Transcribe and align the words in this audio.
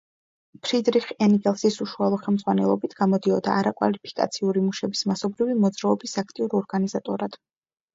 ფრიდრიხ 0.67 1.11
ენგელსის 1.25 1.77
უშუალო 1.85 2.19
ხელმძღვანელობით 2.23 2.97
გამოდიოდა 3.03 3.55
არაკვალიფიციური 3.61 4.67
მუშების 4.73 5.07
მასობრივი 5.15 5.63
მოძრაობის 5.65 6.23
აქტიურ 6.27 6.63
ორგანიზატორად. 6.67 7.45